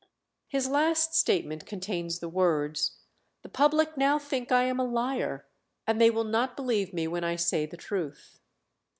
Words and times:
His 0.47 0.67
last 0.67 1.13
statement 1.13 1.67
contains 1.67 2.17
the 2.21 2.27
words, 2.27 2.93
"The 3.43 3.49
public 3.49 3.97
now 3.97 4.17
think 4.17 4.51
I 4.51 4.63
am 4.63 4.79
a 4.79 4.83
liar, 4.83 5.45
and 5.85 6.01
they 6.01 6.09
will 6.09 6.23
not 6.23 6.55
believe 6.55 6.91
me 6.91 7.07
when 7.07 7.23
I 7.23 7.35
say 7.35 7.67
the 7.67 7.77
truth." 7.77 8.39